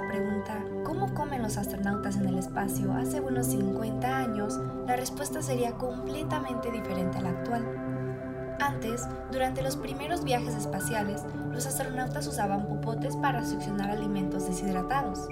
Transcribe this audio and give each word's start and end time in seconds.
la 0.00 0.06
pregunta 0.06 0.64
¿cómo 0.84 1.12
comen 1.12 1.42
los 1.42 1.56
astronautas 1.56 2.16
en 2.16 2.28
el 2.28 2.38
espacio 2.38 2.92
hace 2.92 3.20
unos 3.20 3.46
50 3.46 4.16
años? 4.16 4.58
La 4.86 4.94
respuesta 4.94 5.42
sería 5.42 5.72
completamente 5.72 6.70
diferente 6.70 7.18
a 7.18 7.22
la 7.22 7.30
actual. 7.30 8.56
Antes, 8.60 9.02
durante 9.32 9.62
los 9.62 9.76
primeros 9.76 10.22
viajes 10.22 10.54
espaciales, 10.54 11.22
los 11.50 11.66
astronautas 11.66 12.26
usaban 12.28 12.68
popotes 12.68 13.16
para 13.16 13.44
succionar 13.44 13.90
alimentos 13.90 14.46
deshidratados. 14.46 15.26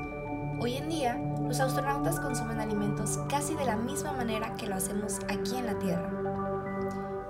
Hoy 0.60 0.76
en 0.76 0.88
día, 0.88 1.16
los 1.42 1.60
astronautas 1.60 2.18
consumen 2.18 2.60
alimentos 2.60 3.20
casi 3.28 3.54
de 3.54 3.66
la 3.66 3.76
misma 3.76 4.12
manera 4.12 4.54
que 4.56 4.66
lo 4.66 4.74
hacemos 4.74 5.18
aquí 5.28 5.56
en 5.56 5.66
la 5.66 5.78
Tierra. 5.78 6.10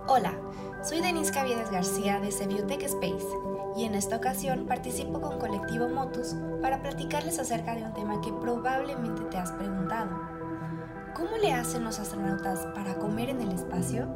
Hola, 0.09 0.33
soy 0.83 1.01
Denise 1.01 1.33
Caviedes 1.33 1.71
García 1.71 2.19
de 2.19 2.31
Sebiotech 2.31 2.83
Space 2.85 3.27
y 3.77 3.85
en 3.85 3.95
esta 3.95 4.17
ocasión 4.17 4.67
participo 4.67 5.21
con 5.21 5.39
Colectivo 5.39 5.89
Motus 5.89 6.35
para 6.63 6.81
platicarles 6.81 7.39
acerca 7.39 7.75
de 7.75 7.85
un 7.85 7.93
tema 7.93 8.21
que 8.23 8.33
probablemente 8.33 9.23
te 9.25 9.37
has 9.37 9.53
preguntado. 9.53 10.11
¿Cómo 11.15 11.37
le 11.37 11.53
hacen 11.53 11.85
los 11.85 11.99
astronautas 11.99 12.61
para 12.75 12.95
comer 12.95 13.29
en 13.29 13.43
el 13.43 13.53
espacio? 13.53 14.07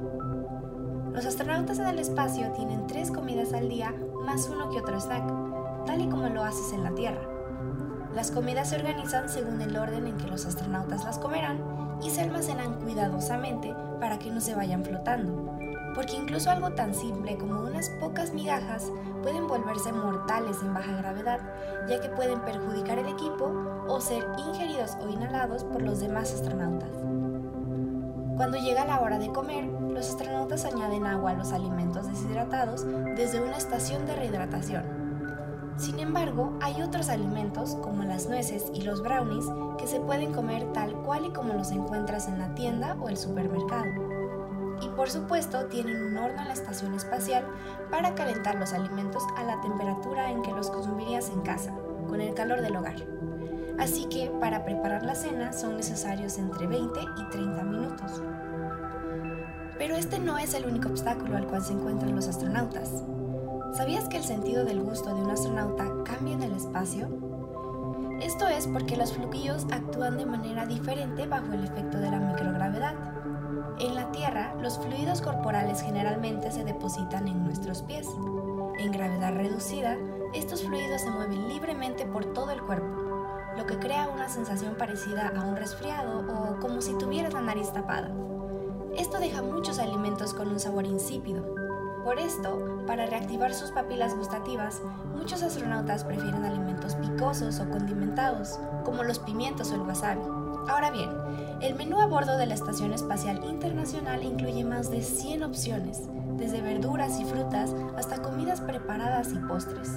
Los 1.13 1.27
astronautas 1.27 1.79
en 1.79 1.89
el 1.89 1.99
espacio 1.99 2.51
tienen 2.53 2.87
tres 2.87 3.11
comidas 3.11 3.53
al 3.53 3.69
día 3.69 3.95
más 4.25 4.49
uno 4.49 4.71
que 4.71 4.79
otro 4.79 4.99
snack, 4.99 5.25
tal 5.85 6.01
y 6.01 6.09
como 6.09 6.29
lo 6.29 6.43
haces 6.43 6.73
en 6.73 6.85
la 6.85 6.95
Tierra. 6.95 7.21
Las 8.15 8.31
comidas 8.31 8.71
se 8.71 8.77
organizan 8.77 9.29
según 9.29 9.61
el 9.61 9.77
orden 9.77 10.07
en 10.07 10.17
que 10.17 10.29
los 10.29 10.47
astronautas 10.47 11.05
las 11.05 11.19
comerán 11.19 11.99
y 12.03 12.11
se 12.11 12.23
almacenan 12.23 12.81
cuidadosamente 12.81 13.75
para 14.01 14.19
que 14.19 14.31
no 14.31 14.41
se 14.41 14.55
vayan 14.55 14.85
flotando 14.85 15.61
porque 16.01 16.17
incluso 16.17 16.51
algo 16.51 16.71
tan 16.71 16.95
simple 16.95 17.37
como 17.37 17.61
unas 17.61 17.91
pocas 18.01 18.33
migajas 18.33 18.91
pueden 19.23 19.47
volverse 19.47 19.93
mortales 19.93 20.57
en 20.63 20.73
baja 20.73 20.97
gravedad, 20.97 21.41
ya 21.91 22.01
que 22.01 22.09
pueden 22.09 22.41
perjudicar 22.41 22.99
el 22.99 23.07
equipo 23.07 23.53
o 23.87 24.01
ser 24.01 24.27
ingeridos 24.39 24.97
o 25.03 25.11
inhalados 25.11 25.63
por 25.65 25.83
los 25.83 26.01
demás 26.01 26.33
astronautas. 26.33 26.89
Cuando 28.35 28.57
llega 28.57 28.87
la 28.87 28.99
hora 29.03 29.19
de 29.19 29.29
comer, 29.29 29.67
los 29.67 30.09
astronautas 30.09 30.65
añaden 30.65 31.05
agua 31.05 31.33
a 31.33 31.35
los 31.35 31.53
alimentos 31.53 32.09
deshidratados 32.09 32.87
desde 33.15 33.43
una 33.43 33.59
estación 33.59 34.07
de 34.07 34.17
rehidratación. 34.17 34.85
Sin 35.77 35.99
embargo, 35.99 36.57
hay 36.63 36.81
otros 36.81 37.11
alimentos, 37.11 37.77
como 37.83 38.05
las 38.05 38.27
nueces 38.27 38.71
y 38.73 38.81
los 38.85 39.03
brownies, 39.03 39.45
que 39.77 39.87
se 39.87 40.01
pueden 40.01 40.33
comer 40.33 40.73
tal 40.73 40.95
cual 41.03 41.27
y 41.27 41.31
como 41.31 41.53
los 41.53 41.71
encuentras 41.73 42.27
en 42.27 42.39
la 42.39 42.55
tienda 42.55 42.97
o 43.03 43.11
el 43.11 43.19
supermercado 43.19 44.00
y 44.81 44.89
por 44.89 45.11
supuesto 45.11 45.67
tienen 45.67 46.03
un 46.03 46.17
horno 46.17 46.41
en 46.41 46.49
la 46.49 46.55
estación 46.55 46.95
espacial 46.95 47.45
para 47.91 48.15
calentar 48.15 48.57
los 48.57 48.73
alimentos 48.73 49.23
a 49.37 49.45
la 49.45 49.61
temperatura 49.61 50.31
en 50.31 50.43
que 50.43 50.53
los 50.53 50.71
consumirías 50.71 51.29
en 51.31 51.43
casa, 51.43 51.73
con 52.09 52.21
el 52.21 52.35
calor 52.35 52.61
del 52.61 52.77
hogar. 52.77 52.97
Así 53.79 54.07
que 54.07 54.31
para 54.41 54.65
preparar 54.65 55.05
la 55.05 55.15
cena 55.15 55.53
son 55.53 55.77
necesarios 55.77 56.39
entre 56.39 56.67
20 56.67 57.01
y 57.01 57.31
30 57.31 57.65
minutos. 57.65 58.23
Pero 59.79 59.97
este 59.97 60.19
no 60.19 60.37
es 60.37 60.53
el 60.53 60.67
único 60.67 60.91
obstáculo 60.91 61.37
al 61.37 61.47
cual 61.47 61.63
se 61.63 61.73
encuentran 61.73 62.15
los 62.15 62.29
astronautas. 62.29 63.03
¿Sabías 63.73 64.09
que 64.09 64.19
el 64.19 64.25
sentido 64.25 64.65
del 64.65 64.83
gusto 64.83 65.15
de 65.15 65.23
un 65.23 65.31
astronauta 65.31 65.87
cambia 66.05 66.35
en 66.35 66.43
el 66.43 66.53
espacio? 66.53 67.09
Esto 68.21 68.47
es 68.49 68.67
porque 68.67 68.97
los 68.97 69.15
fluquillos 69.15 69.65
actúan 69.73 70.19
de 70.19 70.27
manera 70.27 70.67
diferente 70.67 71.27
bajo 71.27 71.55
el 71.55 71.65
efecto 71.65 71.99
de 71.99 72.11
la 72.11 72.19
microgravedad. 72.19 72.95
En 73.81 73.95
la 73.95 74.13
Tierra, 74.13 74.55
los 74.61 74.79
fluidos 74.79 75.23
corporales 75.23 75.81
generalmente 75.81 76.51
se 76.51 76.65
depositan 76.65 77.27
en 77.27 77.43
nuestros 77.43 77.81
pies. 77.81 78.07
En 78.79 78.93
gravedad 78.93 79.35
reducida, 79.35 79.97
estos 80.35 80.63
fluidos 80.65 81.01
se 81.01 81.11
mueven 81.11 81.49
libremente 81.49 82.05
por 82.05 82.27
todo 82.27 82.51
el 82.51 82.61
cuerpo, 82.61 82.95
lo 83.57 83.65
que 83.65 83.79
crea 83.79 84.11
una 84.13 84.29
sensación 84.29 84.75
parecida 84.75 85.33
a 85.35 85.47
un 85.47 85.57
resfriado 85.57 86.21
o 86.29 86.61
como 86.61 86.83
si 86.83 86.93
tuvieras 86.99 87.33
la 87.33 87.41
nariz 87.41 87.73
tapada. 87.73 88.11
Esto 88.99 89.19
deja 89.19 89.41
muchos 89.41 89.79
alimentos 89.79 90.35
con 90.35 90.49
un 90.49 90.61
sabor 90.61 90.85
insípido. 90.85 91.43
Por 92.05 92.19
esto, 92.19 92.85
para 92.87 93.07
reactivar 93.07 93.55
sus 93.55 93.71
papilas 93.71 94.15
gustativas, 94.15 94.83
muchos 95.17 95.43
astronautas 95.43 96.05
prefieren 96.05 96.45
alimentos 96.45 96.97
picosos 96.97 97.59
o 97.61 97.71
condimentados, 97.71 98.61
como 98.85 99.05
los 99.05 99.19
pimientos 99.19 99.71
o 99.73 99.77
el 99.77 99.83
wasabi. 99.83 100.40
Ahora 100.69 100.91
bien, 100.91 101.11
el 101.61 101.75
menú 101.75 102.01
a 102.01 102.07
bordo 102.07 102.37
de 102.37 102.47
la 102.47 102.55
Estación 102.55 102.93
Espacial 102.93 103.45
Internacional 103.45 104.23
incluye 104.23 104.65
más 104.65 104.91
de 104.91 105.03
100 105.03 105.43
opciones, 105.43 106.09
desde 106.37 106.61
verduras 106.61 107.19
y 107.21 107.25
frutas 107.25 107.75
hasta 107.97 108.23
comidas 108.23 108.61
preparadas 108.61 109.33
y 109.33 109.39
postres. 109.39 109.91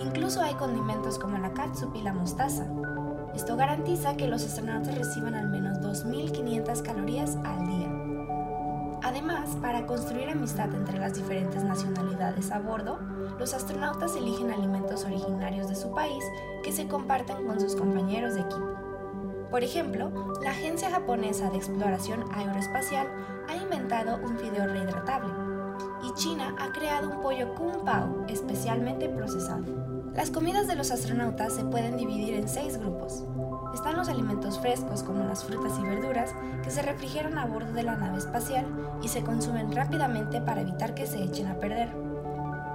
Incluso 0.00 0.42
hay 0.42 0.54
condimentos 0.54 1.18
como 1.18 1.38
la 1.38 1.52
catsup 1.52 1.94
y 1.94 2.02
la 2.02 2.12
mostaza. 2.12 2.66
Esto 3.34 3.56
garantiza 3.56 4.16
que 4.16 4.28
los 4.28 4.44
astronautas 4.44 4.96
reciban 4.96 5.34
al 5.34 5.48
menos 5.48 5.78
2.500 5.78 6.82
calorías 6.82 7.36
al 7.44 7.66
día. 7.66 8.02
Además, 9.04 9.56
para 9.60 9.86
construir 9.86 10.28
amistad 10.28 10.72
entre 10.74 10.98
las 10.98 11.14
diferentes 11.14 11.64
nacionalidades 11.64 12.52
a 12.52 12.60
bordo, 12.60 12.98
los 13.38 13.52
astronautas 13.52 14.14
eligen 14.16 14.50
alimentos 14.50 15.04
originarios 15.04 15.68
de 15.68 15.74
su 15.74 15.92
país 15.92 16.24
que 16.62 16.72
se 16.72 16.86
comparten 16.86 17.44
con 17.46 17.60
sus 17.60 17.74
compañeros 17.74 18.34
de 18.34 18.42
equipo. 18.42 18.71
Por 19.52 19.62
ejemplo, 19.62 20.10
la 20.42 20.52
Agencia 20.52 20.90
Japonesa 20.90 21.50
de 21.50 21.58
Exploración 21.58 22.24
Aeroespacial 22.32 23.06
ha 23.50 23.54
inventado 23.54 24.18
un 24.24 24.38
fideo 24.38 24.66
rehidratable 24.66 25.30
y 26.02 26.14
China 26.14 26.56
ha 26.58 26.72
creado 26.72 27.10
un 27.10 27.20
pollo 27.20 27.54
kung 27.54 27.84
pao 27.84 28.24
especialmente 28.28 29.10
procesado. 29.10 29.64
Las 30.14 30.30
comidas 30.30 30.66
de 30.68 30.74
los 30.74 30.90
astronautas 30.90 31.52
se 31.52 31.64
pueden 31.64 31.98
dividir 31.98 32.32
en 32.32 32.48
seis 32.48 32.78
grupos. 32.78 33.24
Están 33.74 33.98
los 33.98 34.08
alimentos 34.08 34.58
frescos 34.58 35.02
como 35.02 35.22
las 35.24 35.44
frutas 35.44 35.78
y 35.78 35.82
verduras 35.82 36.34
que 36.64 36.70
se 36.70 36.80
refrigeran 36.80 37.36
a 37.36 37.44
bordo 37.44 37.74
de 37.74 37.82
la 37.82 37.96
nave 37.96 38.16
espacial 38.16 38.64
y 39.02 39.08
se 39.08 39.22
consumen 39.22 39.70
rápidamente 39.70 40.40
para 40.40 40.62
evitar 40.62 40.94
que 40.94 41.06
se 41.06 41.22
echen 41.22 41.48
a 41.48 41.58
perder. 41.58 42.11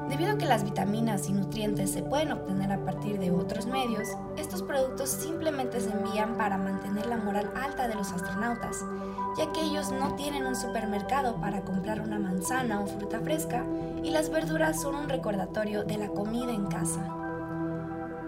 Debido 0.09 0.31
a 0.31 0.37
que 0.37 0.45
las 0.45 0.63
vitaminas 0.63 1.27
y 1.27 1.33
nutrientes 1.33 1.91
se 1.91 2.01
pueden 2.01 2.31
obtener 2.31 2.71
a 2.71 2.85
partir 2.85 3.19
de 3.19 3.29
otros 3.29 3.65
medios, 3.65 4.07
estos 4.37 4.63
productos 4.63 5.09
simplemente 5.09 5.81
se 5.81 5.91
envían 5.91 6.37
para 6.37 6.57
mantener 6.57 7.07
la 7.07 7.17
moral 7.17 7.51
alta 7.55 7.89
de 7.89 7.95
los 7.95 8.13
astronautas, 8.13 8.85
ya 9.37 9.51
que 9.51 9.61
ellos 9.61 9.91
no 9.91 10.15
tienen 10.15 10.45
un 10.45 10.55
supermercado 10.55 11.35
para 11.41 11.61
comprar 11.61 11.99
una 11.99 12.19
manzana 12.19 12.79
o 12.79 12.87
fruta 12.87 13.19
fresca 13.19 13.65
y 14.01 14.11
las 14.11 14.29
verduras 14.29 14.81
son 14.81 14.95
un 14.95 15.09
recordatorio 15.09 15.83
de 15.83 15.97
la 15.97 16.07
comida 16.07 16.53
en 16.53 16.67
casa. 16.67 17.01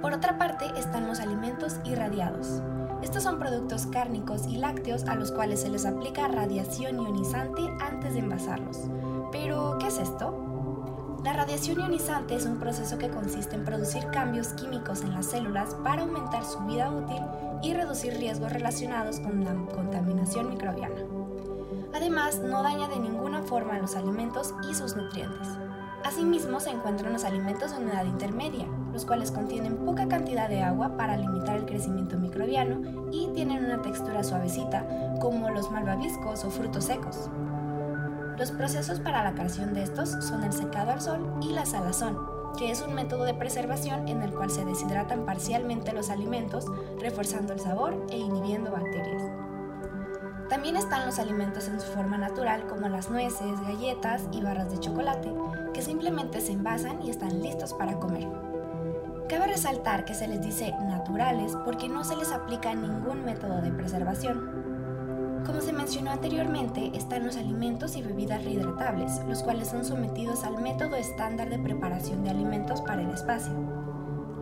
Por 0.02 0.14
otra 0.14 0.38
parte 0.38 0.66
están 0.78 1.08
los 1.08 1.22
alimentos 1.22 1.78
irradiados. 1.86 2.62
Estos 3.02 3.24
son 3.24 3.40
productos 3.40 3.86
cárnicos 3.86 4.46
y 4.48 4.58
lácteos 4.58 5.06
a 5.06 5.16
los 5.16 5.32
cuales 5.32 5.62
se 5.62 5.70
les 5.70 5.86
aplica 5.86 6.28
radiación 6.28 7.02
ionizante 7.02 7.62
antes 7.80 8.14
de 8.14 8.20
envasarlos. 8.20 8.90
Pero, 9.32 9.78
¿qué 9.80 9.88
es 9.88 9.98
esto? 9.98 10.49
La 11.24 11.34
radiación 11.34 11.82
ionizante 11.82 12.36
es 12.36 12.46
un 12.46 12.60
proceso 12.60 12.98
que 12.98 13.10
consiste 13.10 13.56
en 13.56 13.66
producir 13.66 14.06
cambios 14.08 14.50
químicos 14.54 15.02
en 15.02 15.14
las 15.14 15.26
células 15.26 15.76
para 15.84 16.04
aumentar 16.04 16.46
su 16.46 16.60
vida 16.60 16.90
útil 16.90 17.22
y 17.62 17.74
reducir 17.74 18.14
riesgos 18.14 18.54
relacionados 18.54 19.20
con 19.20 19.44
la 19.44 19.54
contaminación 19.74 20.50
microbiana. 20.50 21.02
Además, 21.94 22.40
no 22.40 22.64
daña 22.64 22.88
de 22.88 23.00
ninguna 23.00 23.42
forma 23.42 23.80
los 23.80 23.98
alimentos 23.98 24.54
y 24.70 24.74
sus 24.74 24.96
nutrientes. 24.96 25.50
Asimismo, 26.06 26.62
se 26.62 26.70
encuentran 26.70 27.12
los 27.12 27.26
alimentos 27.26 27.72
de 27.72 27.84
una 27.84 27.94
edad 27.94 28.06
intermedia, 28.06 28.66
los 28.94 29.06
cuales 29.06 29.32
contienen 29.32 29.76
poca 29.86 30.08
cantidad 30.08 30.48
de 30.48 30.64
agua 30.64 30.96
para 30.96 31.18
limitar 31.18 31.58
el 31.58 31.66
crecimiento 31.66 32.18
microbiano 32.18 33.10
y 33.12 33.28
tienen 33.34 33.66
una 33.66 33.82
textura 33.82 34.24
suavecita, 34.24 34.88
como 35.20 35.50
los 35.50 35.70
malvaviscos 35.70 36.46
o 36.46 36.50
frutos 36.50 36.86
secos. 36.86 37.30
Los 38.40 38.52
procesos 38.52 39.02
para 39.02 39.22
la 39.22 39.34
creación 39.34 39.74
de 39.74 39.84
estos 39.84 40.12
son 40.24 40.46
el 40.46 40.54
secado 40.54 40.92
al 40.92 41.02
sol 41.02 41.30
y 41.42 41.52
la 41.52 41.66
salazón, 41.66 42.18
que 42.58 42.72
es 42.72 42.82
un 42.82 42.94
método 42.94 43.26
de 43.26 43.34
preservación 43.34 44.08
en 44.08 44.22
el 44.22 44.32
cual 44.32 44.50
se 44.50 44.64
deshidratan 44.64 45.26
parcialmente 45.26 45.92
los 45.92 46.10
alimentos, 46.10 46.66
reforzando 47.02 47.52
el 47.52 47.60
sabor 47.60 48.02
e 48.10 48.18
inhibiendo 48.18 48.72
bacterias. 48.72 49.24
También 50.48 50.78
están 50.78 51.06
los 51.06 51.20
alimentos 51.20 51.68
en 51.68 51.82
su 51.82 51.88
forma 51.88 52.18
natural 52.18 52.66
como 52.68 52.88
las 52.88 53.10
nueces, 53.10 53.60
galletas 53.60 54.24
y 54.32 54.42
barras 54.42 54.72
de 54.72 54.80
chocolate, 54.80 55.34
que 55.74 55.82
simplemente 55.82 56.40
se 56.40 56.54
envasan 56.54 57.02
y 57.02 57.10
están 57.10 57.42
listos 57.42 57.74
para 57.74 58.00
comer. 58.00 58.26
Cabe 59.28 59.48
resaltar 59.48 60.06
que 60.06 60.16
se 60.16 60.30
les 60.30 60.42
dice 60.42 60.74
naturales 60.88 61.58
porque 61.66 61.90
no 61.90 62.06
se 62.06 62.16
les 62.16 62.32
aplica 62.32 62.74
ningún 62.74 63.26
método 63.26 63.62
de 63.62 63.74
preservación. 63.74 64.79
Como 65.46 65.62
se 65.62 65.74
mencionó 65.74 66.12
anteriormente, 66.12 66.92
están 66.94 67.26
los 67.26 67.38
alimentos 67.38 67.96
y 67.96 68.02
bebidas 68.02 68.44
rehidratables, 68.44 69.22
los 69.28 69.42
cuales 69.42 69.70
son 69.70 69.86
sometidos 69.86 70.44
al 70.44 70.62
método 70.62 70.96
estándar 70.96 71.50
de 71.50 71.60
preparación 71.60 72.24
de 72.24 72.30
alimentos 72.30 72.82
para 72.82 73.02
el 73.02 73.10
espacio. 73.10 73.54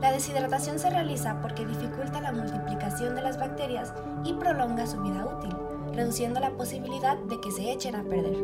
La 0.02 0.12
deshidratación 0.12 0.78
se 0.78 0.90
realiza 0.90 1.42
porque 1.42 1.66
dificulta 1.66 2.22
la 2.22 2.32
multiplicación 2.32 3.16
de 3.16 3.22
las 3.22 3.40
bacterias 3.40 3.94
y 4.24 4.34
prolonga 4.34 4.86
su 4.86 5.02
vida 5.02 5.26
útil, 5.26 5.56
reduciendo 5.94 6.40
la 6.40 6.52
posibilidad 6.52 7.18
de 7.18 7.40
que 7.42 7.52
se 7.52 7.72
echen 7.72 7.96
a 7.96 8.04
perder. 8.04 8.38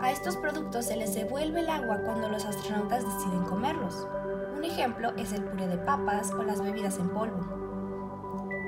A 0.00 0.12
estos 0.12 0.36
productos 0.36 0.86
se 0.86 0.96
les 0.96 1.14
devuelve 1.14 1.60
el 1.60 1.70
agua 1.70 1.98
cuando 2.04 2.28
los 2.28 2.44
astronautas 2.44 3.04
deciden 3.04 3.44
comerlos. 3.44 4.06
Un 4.56 4.62
ejemplo 4.62 5.12
es 5.16 5.32
el 5.32 5.42
puré 5.42 5.66
de 5.66 5.78
papas 5.78 6.30
o 6.32 6.42
las 6.42 6.60
bebidas 6.60 6.98
en 6.98 7.08
polvo. 7.08 7.40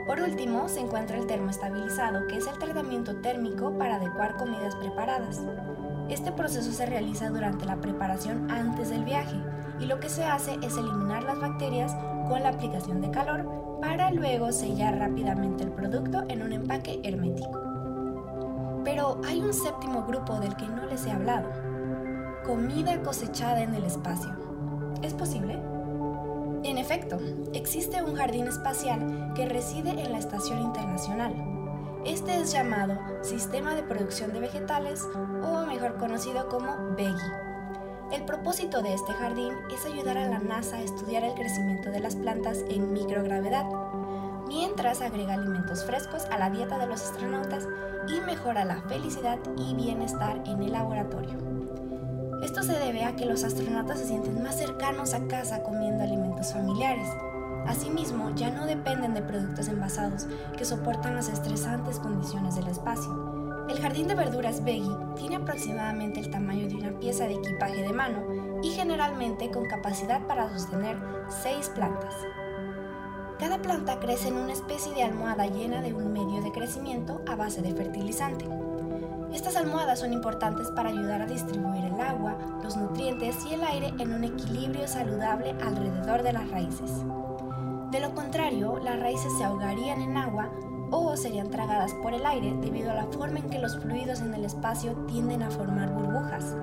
Por 0.07 0.21
último, 0.21 0.69
se 0.69 0.81
encuentra 0.81 1.17
el 1.17 1.27
termoestabilizado, 1.27 2.29
que 2.29 2.37
es 2.37 2.47
el 2.47 2.59
tratamiento 2.59 3.17
térmico 3.17 3.77
para 3.77 3.97
adecuar 3.97 4.37
comidas 4.37 4.77
preparadas. 4.77 5.43
Este 6.09 6.31
proceso 6.31 6.71
se 6.71 6.87
realiza 6.87 7.29
durante 7.29 7.67
la 7.67 7.77
preparación 7.77 8.49
antes 8.49 8.91
del 8.91 9.05
viaje 9.05 9.37
y 9.81 9.87
lo 9.87 9.99
que 9.99 10.09
se 10.09 10.25
hace 10.25 10.57
es 10.63 10.77
eliminar 10.77 11.25
las 11.25 11.41
bacterias 11.41 11.93
con 12.29 12.41
la 12.43 12.51
aplicación 12.51 13.01
de 13.01 13.11
calor 13.11 13.79
para 13.81 14.13
luego 14.13 14.53
sellar 14.53 14.97
rápidamente 14.97 15.65
el 15.65 15.73
producto 15.73 16.23
en 16.29 16.43
un 16.43 16.53
empaque 16.53 17.01
hermético. 17.03 17.61
Pero 18.85 19.21
hay 19.27 19.41
un 19.41 19.53
séptimo 19.53 20.05
grupo 20.05 20.39
del 20.39 20.55
que 20.57 20.69
no 20.69 20.87
les 20.87 21.05
he 21.07 21.11
hablado. 21.11 21.51
Comida 22.45 23.03
cosechada 23.03 23.61
en 23.61 23.75
el 23.75 23.85
espacio. 23.85 24.31
¿Es 25.03 25.13
posible? 25.15 25.59
En 26.67 26.79
efecto, 26.79 27.19
existe 27.55 28.03
un 28.03 28.17
jardín 28.17 28.49
espacial 28.49 29.33
que 29.37 29.47
reside 29.47 29.91
en 29.91 30.11
la 30.11 30.19
Estación 30.19 30.61
Internacional. 30.61 31.33
Este 32.05 32.41
es 32.41 32.51
llamado 32.51 32.99
Sistema 33.23 33.77
de 33.77 33.85
Producción 33.85 34.33
de 34.33 34.41
Vegetales 34.41 35.01
o 35.45 35.65
mejor 35.65 35.97
conocido 35.97 36.49
como 36.49 36.75
BEGI. 36.97 37.15
El 38.11 38.25
propósito 38.25 38.83
de 38.83 38.95
este 38.95 39.13
jardín 39.13 39.53
es 39.73 39.87
ayudar 39.87 40.19
a 40.19 40.29
la 40.29 40.41
NASA 40.41 40.79
a 40.79 40.83
estudiar 40.83 41.23
el 41.23 41.35
crecimiento 41.35 41.93
de 41.93 42.01
las 42.01 42.17
plantas 42.17 42.65
en 42.69 42.93
microgravedad, 42.93 43.67
mientras 44.49 45.03
agrega 45.03 45.35
alimentos 45.35 45.85
frescos 45.85 46.25
a 46.33 46.39
la 46.39 46.51
dieta 46.51 46.81
de 46.81 46.89
los 46.89 47.01
astronautas 47.01 47.69
y 48.09 48.21
mejora 48.23 48.65
la 48.65 48.83
felicidad 48.89 49.39
y 49.57 49.73
bienestar 49.75 50.43
en 50.45 50.65
el 50.65 50.73
laboratorio. 50.73 51.39
Esto 52.57 52.73
se 52.73 52.81
debe 52.81 53.05
a 53.05 53.15
que 53.15 53.27
los 53.27 53.45
astronautas 53.45 53.99
se 53.99 54.07
sienten 54.07 54.43
más 54.43 54.57
cercanos 54.57 55.13
a 55.13 55.29
casa 55.29 55.63
comiendo 55.63 56.03
alimentos 56.03 56.55
familiares. 56.55 57.07
Asimismo, 57.67 58.35
ya 58.35 58.49
no 58.49 58.65
dependen 58.65 59.13
de 59.13 59.21
productos 59.21 59.69
envasados 59.69 60.27
que 60.57 60.65
soportan 60.65 61.17
las 61.17 61.29
estresantes 61.29 61.99
condiciones 61.99 62.57
del 62.57 62.69
espacio. 62.69 63.67
El 63.69 63.79
jardín 63.79 64.09
de 64.09 64.15
verduras 64.15 64.65
Veggie 64.65 64.97
tiene 65.17 65.37
aproximadamente 65.37 66.21
el 66.21 66.31
tamaño 66.31 66.67
de 66.67 66.77
una 66.77 66.99
pieza 66.99 67.27
de 67.27 67.35
equipaje 67.35 67.83
de 67.83 67.93
mano 67.93 68.25
y 68.63 68.71
generalmente 68.71 69.51
con 69.51 69.67
capacidad 69.67 70.27
para 70.27 70.49
sostener 70.49 70.97
seis 71.29 71.69
plantas. 71.75 72.15
Cada 73.39 73.61
planta 73.61 74.01
crece 74.01 74.29
en 74.29 74.37
una 74.37 74.55
especie 74.55 74.95
de 74.95 75.03
almohada 75.03 75.47
llena 75.47 75.83
de 75.83 75.93
un 75.93 76.11
medio 76.11 76.41
de 76.41 76.53
crecimiento 76.53 77.21
a 77.27 77.37
base 77.37 77.61
de 77.61 77.75
fertilizante. 77.75 78.47
Estas 79.33 79.57
almohadas 79.57 80.01
son 80.01 80.13
importantes 80.13 80.71
para 80.71 80.91
ayudar 80.91 81.23
a 81.23 81.27
distribuir 81.27 81.85
el 81.85 82.01
agua, 82.01 82.37
los 82.63 82.77
nutrientes 82.77 83.37
y 83.47 83.55
el 83.55 83.65
aire 83.65 83.93
en 83.99 84.13
un 84.13 84.25
equilibrio 84.25 84.87
saludable 84.87 85.55
alrededor 85.63 86.23
de 86.23 86.33
las 86.33 86.51
raíces. 86.51 86.91
De 87.91 88.01
lo 88.01 88.15
contrario, 88.15 88.79
las 88.83 88.99
raíces 88.99 89.33
se 89.37 89.45
ahogarían 89.45 90.01
en 90.01 90.17
agua 90.17 90.51
o 90.91 91.17
serían 91.17 91.51
tragadas 91.51 91.93
por 91.95 92.15
el 92.15 92.25
aire 92.25 92.55
debido 92.61 92.91
a 92.91 92.95
la 92.95 93.07
forma 93.07 93.39
en 93.41 93.51
que 93.51 93.59
los 93.59 93.79
fluidos 93.79 94.21
en 94.21 94.35
el 94.35 94.45
espacio 94.45 94.93
tienden 95.07 95.43
a 95.43 95.51
formar 95.51 95.91
burbujas. 95.91 96.57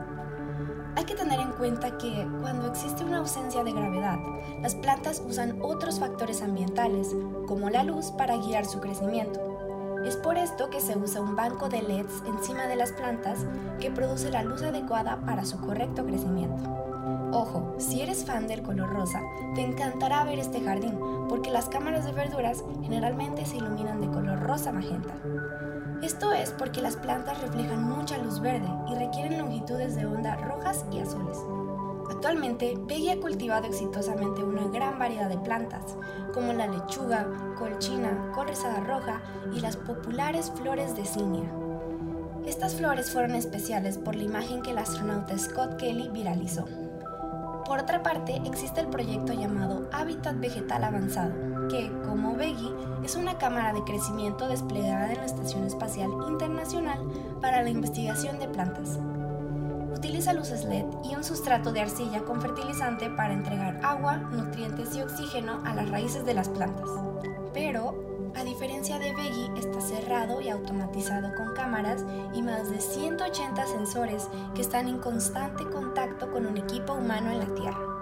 Hay 0.96 1.06
que 1.06 1.16
tener 1.16 1.40
en 1.40 1.52
cuenta 1.54 1.98
que 1.98 2.28
cuando 2.40 2.68
existe 2.68 3.04
una 3.04 3.18
ausencia 3.18 3.64
de 3.64 3.74
gravedad, 3.74 4.20
las 4.62 4.76
plantas 4.76 5.24
usan 5.28 5.60
otros 5.62 6.00
factores 6.00 6.42
ambientales, 6.42 7.16
como 7.48 7.70
la 7.70 7.84
luz, 7.84 8.12
para 8.12 8.38
guiar 8.38 8.66
su 8.66 8.80
crecimiento. 8.80 9.53
Es 10.06 10.18
por 10.18 10.38
esto 10.38 10.70
que 10.70 10.82
se 10.82 10.98
usa 10.98 11.22
un 11.22 11.36
banco 11.36 11.70
de 11.70 11.82
LEDs 11.82 12.24
encima 12.26 12.68
de 12.68 12.76
las 12.76 12.92
plantas 12.92 13.40
que 13.80 13.90
produce 13.90 14.30
la 14.30 14.44
luz 14.44 14.62
adecuada 14.62 15.22
para 15.26 15.46
su 15.46 15.60
correcto 15.60 16.06
crecimiento. 16.06 16.62
Ojo, 17.32 17.74
si 17.80 18.02
eres 18.02 18.26
fan 18.26 18.48
del 18.48 18.62
color 18.62 18.94
rosa, 18.94 19.22
te 19.56 19.62
encantará 19.62 20.24
ver 20.24 20.40
este 20.40 20.62
jardín, 20.62 21.00
porque 21.30 21.52
las 21.52 21.70
cámaras 21.70 22.06
de 22.06 22.12
verduras 22.12 22.64
generalmente 22.84 23.46
se 23.46 23.58
iluminan 23.58 24.02
de 24.02 24.08
color 24.08 24.40
rosa 24.42 24.72
magenta. 24.72 25.16
Esto 26.02 26.34
es 26.34 26.52
porque 26.52 26.82
las 26.82 26.98
plantas 26.98 27.42
reflejan 27.42 27.84
mucha 27.84 28.18
luz 28.18 28.40
verde 28.40 28.68
y 28.92 28.96
requieren 28.96 29.38
longitudes 29.40 29.96
de 29.96 30.06
onda 30.06 30.36
rojas 30.36 30.86
y 30.92 31.00
azules. 31.00 31.38
Actualmente, 32.10 32.78
Peggy 32.88 33.10
ha 33.10 33.20
cultivado 33.20 33.66
exitosamente 33.66 34.44
una 34.44 34.68
gran 34.68 35.00
variedad 35.00 35.30
de 35.30 35.38
plantas, 35.38 35.96
como 36.34 36.54
la 36.54 36.68
lechuga, 36.68 37.28
colchina, 37.58 38.32
col 38.34 38.48
roja 38.86 39.22
y 39.54 39.60
las 39.60 39.78
populares 39.78 40.52
flores 40.56 40.96
de 40.96 41.06
cinia. 41.06 41.50
Estas 42.46 42.76
flores 42.76 43.10
fueron 43.12 43.36
especiales 43.36 43.98
por 43.98 44.16
la 44.16 44.24
imagen 44.24 44.62
que 44.62 44.72
el 44.72 44.78
astronauta 44.78 45.38
Scott 45.38 45.78
Kelly 45.78 46.10
viralizó. 46.10 46.66
Por 47.66 47.80
otra 47.80 48.04
parte, 48.04 48.42
existe 48.46 48.82
el 48.82 48.88
proyecto 48.88 49.32
llamado 49.32 49.88
Hábitat 49.94 50.38
Vegetal 50.40 50.84
Avanzado, 50.84 51.34
que, 51.70 51.90
como 52.06 52.36
Veggie, 52.36 52.74
es 53.04 53.16
una 53.16 53.38
cámara 53.38 53.72
de 53.72 53.84
crecimiento 53.84 54.50
desplegada 54.50 55.14
en 55.14 55.20
la 55.20 55.26
Estación 55.26 55.64
Espacial 55.64 56.12
Internacional 56.28 57.00
para 57.40 57.62
la 57.62 57.70
investigación 57.70 58.40
de 58.40 58.50
plantas. 58.50 59.00
Utiliza 60.04 60.34
luces 60.34 60.66
LED 60.66 60.84
y 61.06 61.16
un 61.16 61.24
sustrato 61.24 61.72
de 61.72 61.80
arcilla 61.80 62.26
con 62.26 62.42
fertilizante 62.42 63.10
para 63.10 63.34
entregar 63.34 63.80
agua, 63.84 64.18
nutrientes 64.18 64.94
y 64.94 65.02
oxígeno 65.02 65.62
a 65.64 65.74
las 65.74 65.90
raíces 65.90 66.26
de 66.26 66.34
las 66.34 66.50
plantas. 66.50 66.90
Pero 67.54 68.32
a 68.36 68.44
diferencia 68.44 69.00
de 69.00 69.14
Veggie, 69.14 69.50
está 69.58 69.80
cerrado 69.80 70.42
y 70.42 70.50
automatizado 70.50 71.34
con 71.36 71.54
cámaras 71.54 72.04
y 72.34 72.42
más 72.42 72.70
de 72.70 72.82
180 72.82 73.66
sensores 73.66 74.28
que 74.54 74.62
están 74.62 74.90
en 74.90 75.00
constante 75.00 75.64
contacto 75.70 76.30
con 76.30 76.48
un 76.48 76.58
equipo 76.58 76.96
humano 76.96 77.32
en 77.32 77.40
la 77.40 77.56
Tierra, 77.56 77.93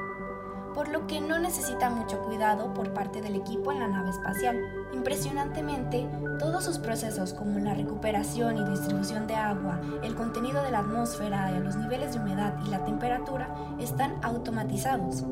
por 0.73 0.89
lo 0.89 1.07
que 1.07 1.21
no 1.21 1.39
necesita 1.39 1.89
mucho 1.89 2.19
cuidado 2.19 2.73
por 2.73 2.93
parte 2.93 3.21
del 3.21 3.35
equipo 3.35 3.71
en 3.71 3.79
la 3.79 3.87
nave 3.87 4.09
espacial. 4.09 4.57
Impresionantemente, 4.93 6.07
todos 6.39 6.65
sus 6.65 6.77
procesos 6.77 7.33
como 7.33 7.59
la 7.59 7.73
recuperación 7.73 8.57
y 8.57 8.69
distribución 8.69 9.27
de 9.27 9.35
agua, 9.35 9.79
el 10.03 10.15
contenido 10.15 10.63
de 10.63 10.71
la 10.71 10.79
atmósfera, 10.79 11.51
los 11.59 11.75
niveles 11.75 12.13
de 12.13 12.19
humedad 12.19 12.53
y 12.65 12.69
la 12.69 12.83
temperatura 12.83 13.53
están 13.79 14.15
automatizados. 14.21 15.25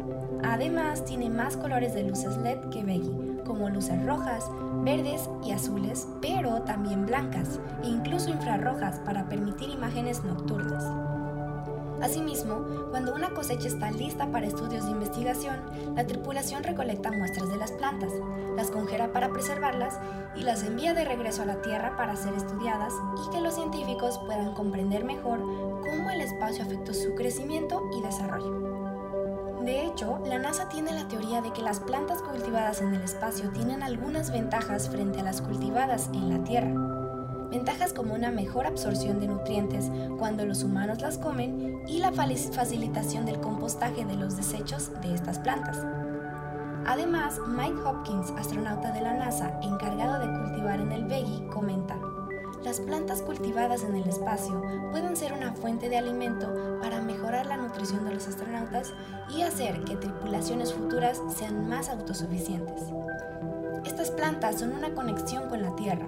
Además, 0.44 1.06
tiene 1.06 1.30
más 1.30 1.58
colores 1.58 1.94
de 1.94 2.04
luces 2.04 2.38
LED 2.38 2.70
que 2.70 2.84
Veggie 2.84 3.30
como 3.50 3.68
luces 3.68 4.06
rojas, 4.06 4.46
verdes 4.84 5.28
y 5.44 5.52
azules, 5.52 6.08
pero 6.22 6.62
también 6.62 7.08
blancas 7.08 7.60
e 7.84 7.88
incluso 7.88 8.30
infrarrojas 8.30 9.00
para 9.00 9.28
permitir 9.28 9.70
imágenes 9.70 10.24
nocturnas. 10.24 11.09
Asimismo, 12.02 12.66
cuando 12.92 13.14
una 13.14 13.32
cosecha 13.32 13.68
está 13.68 13.92
lista 13.92 14.32
para 14.32 14.48
estudios 14.48 14.86
de 14.86 14.92
investigación, 14.92 15.96
la 15.96 16.08
tripulación 16.08 16.64
recolecta 16.64 17.12
muestras 17.12 17.50
de 17.50 17.58
las 17.58 17.72
plantas, 17.74 18.12
las 18.56 18.72
congela 18.72 19.12
para 19.12 19.30
preservarlas 19.32 20.00
y 20.36 20.44
las 20.44 20.64
envía 20.64 20.94
de 20.94 21.06
regreso 21.06 21.42
a 21.42 21.46
la 21.46 21.62
Tierra 21.62 21.98
para 21.98 22.16
ser 22.16 22.34
estudiadas 22.34 22.94
y 23.26 23.32
que 23.32 23.42
los 23.42 23.56
científicos 23.56 24.20
puedan 24.26 24.54
comprender 24.54 25.04
mejor 25.04 25.40
cómo 25.40 26.10
el 26.10 26.22
espacio 26.22 26.64
afectó 26.64 26.94
su 26.94 27.16
crecimiento 27.16 27.82
y 27.98 28.02
desarrollo. 28.02 28.70
De 29.62 29.86
hecho, 29.86 30.20
la 30.26 30.40
NASA 30.40 30.70
tiene 30.70 30.94
la 30.94 31.08
teoría 31.10 31.42
de 31.42 31.52
que 31.52 31.62
las 31.62 31.82
plantas 31.82 32.22
cultivadas 32.22 32.82
en 32.82 32.94
el 32.94 33.02
espacio 33.02 33.52
tienen 33.52 33.84
algunas 33.84 34.32
ventajas 34.32 34.90
frente 34.90 35.20
a 35.20 35.24
las 35.24 35.42
cultivadas 35.42 36.10
en 36.14 36.30
la 36.30 36.44
Tierra. 36.46 36.89
Ventajas 37.50 37.94
como 37.94 38.14
una 38.14 38.32
mejor 38.32 38.66
absorción 38.66 39.20
de 39.20 39.28
nutrientes 39.28 39.90
cuando 40.18 40.46
los 40.46 40.64
humanos 40.64 41.02
las 41.02 41.18
comen 41.18 41.82
y 41.88 42.00
la 42.00 42.12
facilitación 42.12 43.26
del 43.26 43.40
compostaje 43.40 44.06
de 44.06 44.16
los 44.16 44.38
desechos 44.38 44.92
de 45.02 45.16
estas 45.16 45.40
plantas. 45.40 45.78
Además, 46.86 47.40
Mike 47.48 47.82
Hopkins, 47.86 48.32
astronauta 48.38 48.92
de 48.92 49.02
la 49.02 49.14
NASA 49.14 49.60
encargado 49.62 50.20
de 50.20 50.40
cultivar 50.40 50.80
en 50.80 50.92
el 50.92 51.06
Veggie, 51.06 51.48
comenta, 51.48 51.98
las 52.64 52.82
plantas 52.82 53.22
cultivadas 53.22 53.84
en 53.84 53.96
el 53.96 54.08
espacio 54.10 54.62
pueden 54.92 55.16
ser 55.16 55.32
una 55.32 55.54
fuente 55.54 55.88
de 55.88 55.98
alimento 55.98 56.80
para 56.82 57.02
mejorar 57.02 57.46
la 57.46 57.56
nutrición 57.56 58.04
de 58.04 58.14
los 58.14 58.28
astronautas 58.28 58.94
y 59.34 59.44
hacer 59.44 59.82
que 59.86 59.96
tripulaciones 59.96 60.74
futuras 60.74 61.22
sean 61.34 61.70
más 61.70 61.88
autosuficientes. 61.88 62.84
Estas 63.86 64.12
plantas 64.12 64.60
son 64.60 64.74
una 64.74 64.94
conexión 64.94 65.48
con 65.48 65.62
la 65.62 65.74
Tierra. 65.78 66.06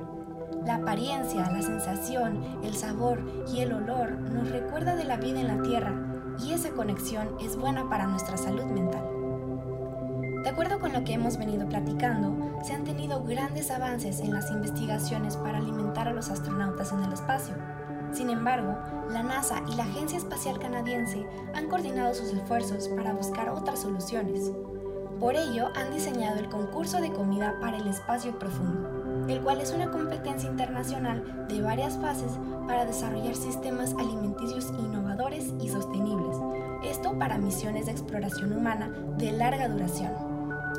La 0.65 0.75
apariencia, 0.75 1.49
la 1.51 1.61
sensación, 1.61 2.43
el 2.63 2.75
sabor 2.75 3.19
y 3.51 3.61
el 3.61 3.73
olor 3.73 4.11
nos 4.11 4.49
recuerda 4.49 4.95
de 4.95 5.05
la 5.05 5.17
vida 5.17 5.41
en 5.41 5.47
la 5.47 5.61
Tierra 5.63 5.93
y 6.39 6.53
esa 6.53 6.69
conexión 6.71 7.29
es 7.41 7.57
buena 7.57 7.89
para 7.89 8.07
nuestra 8.07 8.37
salud 8.37 8.65
mental. 8.65 9.03
De 10.43 10.49
acuerdo 10.49 10.79
con 10.79 10.93
lo 10.93 11.03
que 11.03 11.13
hemos 11.13 11.37
venido 11.37 11.67
platicando, 11.67 12.35
se 12.63 12.73
han 12.73 12.83
tenido 12.83 13.23
grandes 13.23 13.69
avances 13.69 14.19
en 14.19 14.33
las 14.33 14.49
investigaciones 14.51 15.37
para 15.37 15.59
alimentar 15.59 16.07
a 16.07 16.13
los 16.13 16.29
astronautas 16.29 16.91
en 16.91 17.03
el 17.03 17.13
espacio. 17.13 17.55
Sin 18.11 18.29
embargo, 18.29 18.75
la 19.09 19.23
NASA 19.23 19.61
y 19.71 19.75
la 19.75 19.83
Agencia 19.83 20.17
Espacial 20.17 20.59
Canadiense 20.59 21.25
han 21.53 21.69
coordinado 21.69 22.13
sus 22.13 22.33
esfuerzos 22.33 22.87
para 22.89 23.13
buscar 23.13 23.49
otras 23.49 23.81
soluciones. 23.81 24.51
Por 25.19 25.35
ello, 25.35 25.69
han 25.75 25.93
diseñado 25.93 26.39
el 26.39 26.49
concurso 26.49 26.99
de 26.99 27.13
comida 27.13 27.55
para 27.61 27.77
el 27.77 27.87
espacio 27.87 28.37
profundo, 28.39 29.00
el 29.31 29.41
cual 29.41 29.61
es 29.61 29.71
una 29.71 29.89
competencia 29.89 30.49
internacional 30.49 31.47
de 31.47 31.61
varias 31.61 31.97
fases 31.97 32.31
para 32.67 32.85
desarrollar 32.85 33.35
sistemas 33.35 33.93
alimenticios 33.97 34.71
innovadores 34.77 35.53
y 35.61 35.69
sostenibles, 35.69 36.37
Esto 36.83 37.17
para 37.17 37.37
misiones 37.37 37.85
de 37.85 37.91
exploración 37.91 38.53
humana 38.53 38.91
de 39.17 39.31
larga 39.31 39.67
duración. 39.67 40.11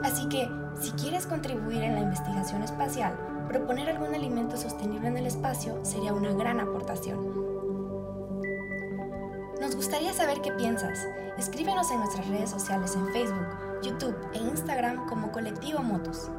Así 0.02 0.28
que, 0.28 0.48
si 0.80 0.90
quieres 0.92 1.26
contribuir 1.26 1.82
en 1.82 1.94
la 1.94 2.00
investigación 2.00 2.62
espacial, 2.62 3.14
proponer 3.48 3.88
algún 3.88 4.14
alimento 4.14 4.56
sostenible 4.56 5.08
en 5.08 5.16
el 5.16 5.26
espacio 5.26 5.84
sería 5.84 6.12
una 6.12 6.32
gran 6.32 6.58
aportación. 6.60 7.52
Nos 9.60 9.76
gustaría 9.76 10.12
saber 10.12 10.40
qué 10.40 10.50
piensas. 10.52 10.98
Escríbenos 11.38 11.90
en 11.92 11.98
nuestras 11.98 12.26
redes 12.26 12.50
sociales 12.50 12.96
en 12.96 13.06
Facebook, 13.12 13.71
YouTube 13.82 14.16
e 14.32 14.38
Instagram 14.38 15.06
como 15.06 15.32
Colectivo 15.32 15.82
Motus. 15.82 16.30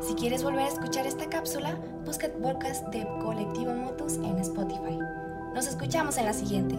Si 0.00 0.14
quieres 0.14 0.42
volver 0.42 0.62
a 0.62 0.68
escuchar 0.68 1.06
esta 1.06 1.28
cápsula, 1.28 1.76
busca 2.04 2.28
podcast 2.28 2.86
de 2.88 3.06
Colectivo 3.22 3.72
Motus 3.72 4.16
en 4.16 4.38
Spotify. 4.38 4.98
Nos 5.54 5.66
escuchamos 5.66 6.16
en 6.18 6.26
la 6.26 6.32
siguiente. 6.32 6.78